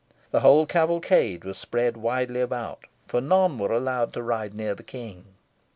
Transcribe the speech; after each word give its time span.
The 0.31 0.39
whole 0.39 0.65
cavalcade 0.65 1.43
was 1.43 1.59
spread 1.59 1.95
widely 1.95 2.41
about, 2.41 2.85
for 3.07 3.21
none 3.21 3.59
were 3.59 3.71
allowed 3.71 4.13
to 4.13 4.23
ride 4.23 4.55
near 4.55 4.73
the 4.73 4.81
King. 4.81 5.35